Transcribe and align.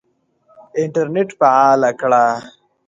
انټرنېټ 0.81 1.29
فعاله 1.39 1.89
کړه! 2.01 2.25